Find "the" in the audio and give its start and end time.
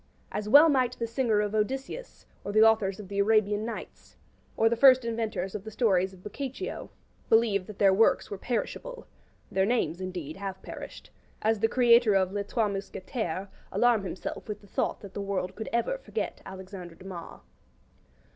0.97-1.05, 2.51-2.63, 3.07-3.19, 4.67-4.75, 5.63-5.69, 11.59-11.67, 14.61-14.65, 15.13-15.21